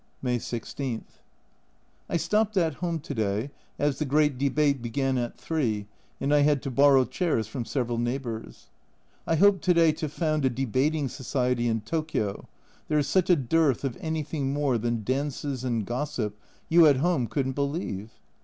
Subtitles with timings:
[0.23, 1.05] May 16.
[2.09, 5.85] I stopped at home to day as the great Debate began at 3,
[6.19, 8.69] and I had to borrow chairs from several neighbours.
[9.27, 12.47] I hope to day to found a Debating Society in Tokio
[12.87, 16.35] (there is such a dearth of anything more than dances and gossip,
[16.67, 18.09] you at home couldn't believe